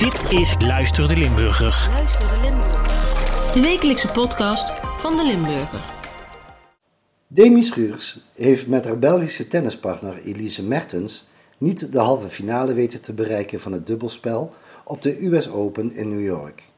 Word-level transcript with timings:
Dit 0.00 0.32
is 0.32 0.54
Luister 0.58 1.08
de 1.08 1.16
Limburger. 1.16 1.88
Luister 1.90 2.34
de 2.34 2.40
Limburger. 2.40 3.52
De 3.54 3.60
wekelijkse 3.60 4.08
podcast 4.12 4.72
van 4.98 5.16
de 5.16 5.24
Limburger. 5.24 5.84
Demi 7.26 7.62
Schuurs 7.62 8.20
heeft 8.34 8.66
met 8.66 8.84
haar 8.84 8.98
Belgische 8.98 9.46
tennispartner 9.46 10.16
Elise 10.16 10.64
Mertens 10.64 11.28
niet 11.58 11.92
de 11.92 11.98
halve 11.98 12.28
finale 12.28 12.74
weten 12.74 13.02
te 13.02 13.12
bereiken 13.12 13.60
van 13.60 13.72
het 13.72 13.86
dubbelspel 13.86 14.52
op 14.84 15.02
de 15.02 15.26
US 15.26 15.50
Open 15.50 15.94
in 15.96 16.08
New 16.08 16.24
York. 16.24 16.68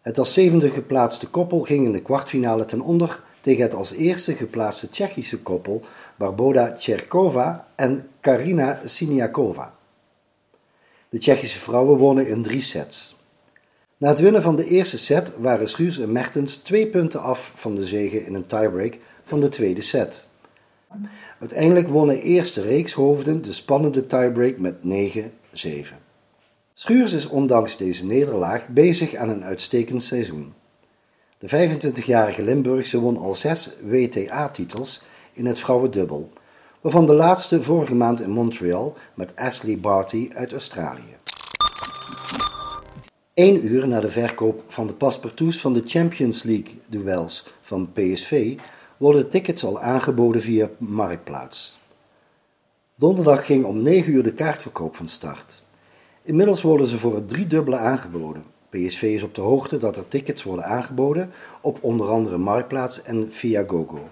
Het 0.00 0.18
als 0.18 0.32
zevende 0.32 0.70
geplaatste 0.70 1.26
koppel 1.26 1.60
ging 1.60 1.84
in 1.84 1.92
de 1.92 2.02
kwartfinale 2.02 2.64
ten 2.64 2.80
onder 2.80 3.22
tegen 3.40 3.62
het 3.62 3.74
als 3.74 3.92
eerste 3.92 4.34
geplaatste 4.34 4.90
Tsjechische 4.90 5.38
koppel 5.38 5.82
Barboda 6.16 6.72
Tcherkova 6.72 7.66
en 7.76 8.08
Karina 8.20 8.80
Siniakova. 8.84 9.75
De 11.16 11.22
Tsjechische 11.22 11.58
vrouwen 11.60 11.98
wonnen 11.98 12.28
in 12.28 12.42
drie 12.42 12.60
sets. 12.60 13.16
Na 13.96 14.08
het 14.08 14.18
winnen 14.18 14.42
van 14.42 14.56
de 14.56 14.64
eerste 14.64 14.98
set 14.98 15.32
waren 15.38 15.68
Schuurs 15.68 15.98
en 15.98 16.12
Mertens 16.12 16.56
twee 16.56 16.86
punten 16.86 17.22
af 17.22 17.52
van 17.54 17.74
de 17.74 17.84
zege 17.84 18.24
in 18.24 18.34
een 18.34 18.46
tiebreak 18.46 18.98
van 19.24 19.40
de 19.40 19.48
tweede 19.48 19.80
set. 19.80 20.28
Uiteindelijk 21.40 21.88
wonnen 21.88 22.16
eerste 22.16 22.62
reekshoofden 22.62 23.42
de 23.42 23.52
spannende 23.52 24.06
tiebreak 24.06 24.58
met 24.58 24.76
9-7. 24.76 25.94
Schuurs 26.74 27.12
is 27.12 27.26
ondanks 27.26 27.76
deze 27.76 28.06
nederlaag 28.06 28.68
bezig 28.68 29.14
aan 29.14 29.28
een 29.28 29.44
uitstekend 29.44 30.02
seizoen. 30.02 30.52
De 31.38 31.68
25-jarige 31.68 32.42
Limburgse 32.42 33.00
won 33.00 33.16
al 33.16 33.34
zes 33.34 33.70
WTA-titels 33.82 35.02
in 35.32 35.46
het 35.46 35.58
vrouwendubbel, 35.58 36.30
waarvan 36.86 37.06
de 37.06 37.14
laatste 37.14 37.62
vorige 37.62 37.94
maand 37.94 38.20
in 38.20 38.30
Montreal 38.30 38.96
met 39.14 39.36
Ashley 39.36 39.78
Barty 39.78 40.30
uit 40.32 40.52
Australië. 40.52 41.16
Eén 43.34 43.66
uur 43.66 43.88
na 43.88 44.00
de 44.00 44.10
verkoop 44.10 44.62
van 44.66 44.86
de 44.86 44.94
paspartouts 44.94 45.60
van 45.60 45.72
de 45.72 45.82
Champions 45.84 46.42
League 46.42 46.78
duels 46.88 47.46
van 47.60 47.92
PSV 47.92 48.58
worden 48.96 49.28
tickets 49.28 49.64
al 49.64 49.80
aangeboden 49.80 50.40
via 50.40 50.68
Marktplaats. 50.78 51.78
Donderdag 52.96 53.46
ging 53.46 53.64
om 53.64 53.82
9 53.82 54.12
uur 54.12 54.22
de 54.22 54.34
kaartverkoop 54.34 54.96
van 54.96 55.08
start. 55.08 55.62
Inmiddels 56.22 56.62
worden 56.62 56.86
ze 56.86 56.98
voor 56.98 57.14
het 57.14 57.28
driedubbele 57.28 57.76
aangeboden. 57.76 58.44
PSV 58.70 59.02
is 59.02 59.22
op 59.22 59.34
de 59.34 59.40
hoogte 59.40 59.78
dat 59.78 59.96
er 59.96 60.08
tickets 60.08 60.42
worden 60.42 60.64
aangeboden 60.64 61.30
op 61.60 61.78
onder 61.80 62.08
andere 62.08 62.38
Marktplaats 62.38 63.02
en 63.02 63.32
via 63.32 63.64
GoGo. 63.66 64.08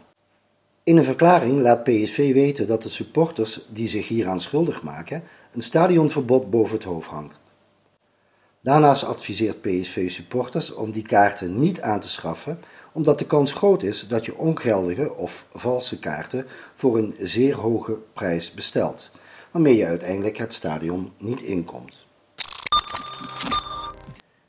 In 0.84 0.96
een 0.96 1.04
verklaring 1.04 1.60
laat 1.60 1.84
PSV 1.84 2.32
weten 2.32 2.66
dat 2.66 2.82
de 2.82 2.88
supporters 2.88 3.66
die 3.68 3.88
zich 3.88 4.08
hieraan 4.08 4.40
schuldig 4.40 4.82
maken 4.82 5.22
een 5.52 5.60
stadionverbod 5.60 6.50
boven 6.50 6.74
het 6.74 6.84
hoofd 6.84 7.08
hangt. 7.08 7.40
Daarnaast 8.60 9.04
adviseert 9.04 9.60
PSV 9.60 10.10
supporters 10.10 10.74
om 10.74 10.92
die 10.92 11.02
kaarten 11.02 11.58
niet 11.58 11.80
aan 11.80 12.00
te 12.00 12.08
schaffen, 12.08 12.58
omdat 12.92 13.18
de 13.18 13.26
kans 13.26 13.52
groot 13.52 13.82
is 13.82 14.08
dat 14.08 14.24
je 14.24 14.38
ongeldige 14.38 15.14
of 15.14 15.46
valse 15.52 15.98
kaarten 15.98 16.46
voor 16.74 16.98
een 16.98 17.14
zeer 17.18 17.54
hoge 17.54 17.98
prijs 18.12 18.54
bestelt, 18.54 19.10
waarmee 19.50 19.76
je 19.76 19.86
uiteindelijk 19.86 20.36
het 20.36 20.52
stadion 20.52 21.12
niet 21.18 21.42
inkomt. 21.42 22.06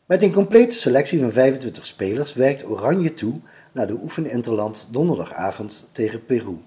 Met 0.05 0.23
een 0.23 0.33
complete 0.33 0.77
selectie 0.77 1.19
van 1.19 1.31
25 1.31 1.85
spelers 1.85 2.33
werkt 2.33 2.65
Oranje 2.65 3.13
toe 3.13 3.39
naar 3.75 3.87
de 3.87 3.99
oefeninterland 4.01 4.87
donderdagavond 4.91 5.89
tegen 5.91 6.25
Peru. 6.25 6.57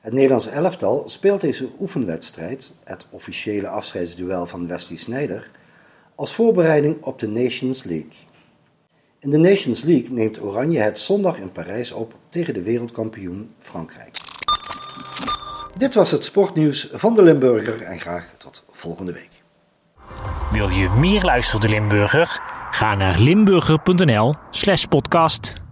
Het 0.00 0.12
Nederlands 0.12 0.46
elftal 0.46 1.02
speelt 1.06 1.40
deze 1.40 1.68
oefenwedstrijd, 1.80 2.74
het 2.84 3.06
officiële 3.10 3.68
afscheidsduel 3.68 4.46
van 4.46 4.66
Wesley 4.66 4.98
Sneijder, 4.98 5.50
als 6.14 6.34
voorbereiding 6.34 7.02
op 7.02 7.18
de 7.18 7.28
Nations 7.28 7.82
League. 7.82 8.12
In 9.18 9.30
de 9.30 9.38
Nations 9.38 9.82
League 9.82 10.10
neemt 10.10 10.40
Oranje 10.42 10.78
het 10.78 10.98
zondag 10.98 11.38
in 11.38 11.52
Parijs 11.52 11.92
op 11.92 12.14
tegen 12.28 12.54
de 12.54 12.62
wereldkampioen 12.62 13.54
Frankrijk. 13.58 14.16
Dit 15.76 15.94
was 15.94 16.10
het 16.10 16.24
sportnieuws 16.24 16.88
van 16.92 17.14
de 17.14 17.22
Limburger 17.22 17.82
en 17.82 17.98
graag 17.98 18.30
tot 18.36 18.64
volgende 18.70 19.12
week. 19.12 19.42
Wil 20.52 20.68
je 20.68 20.88
meer 20.88 21.22
luisteren 21.22 21.60
de 21.60 21.68
Limburger? 21.68 22.53
Ga 22.74 22.94
naar 22.94 23.18
limburger.nl 23.18 24.34
slash 24.50 24.84
podcast. 24.84 25.63